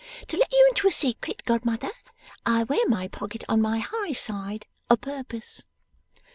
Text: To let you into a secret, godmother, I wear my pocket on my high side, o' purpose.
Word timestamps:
To 0.29 0.35
let 0.37 0.51
you 0.51 0.65
into 0.71 0.87
a 0.87 0.91
secret, 0.91 1.43
godmother, 1.45 1.91
I 2.43 2.63
wear 2.63 2.87
my 2.89 3.07
pocket 3.07 3.43
on 3.47 3.61
my 3.61 3.77
high 3.77 4.13
side, 4.13 4.65
o' 4.89 4.95
purpose. 4.97 5.63